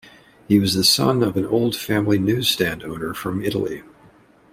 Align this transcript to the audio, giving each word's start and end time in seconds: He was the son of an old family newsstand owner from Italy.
He 0.47 0.57
was 0.59 0.73
the 0.73 0.83
son 0.83 1.21
of 1.21 1.37
an 1.37 1.45
old 1.45 1.75
family 1.75 2.17
newsstand 2.17 2.81
owner 2.83 3.13
from 3.13 3.43
Italy. 3.45 3.83